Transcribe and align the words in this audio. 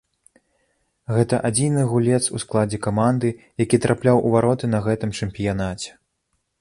Гэта 1.17 1.35
адзіны 1.49 1.83
гулец 1.91 2.21
у 2.37 2.41
складзе 2.43 2.79
каманды, 2.87 3.29
які 3.63 3.81
трапляў 3.87 4.17
у 4.31 4.33
вароты 4.37 4.65
на 4.73 4.79
гэтым 4.87 5.17
чэмпіянаце. 5.19 5.89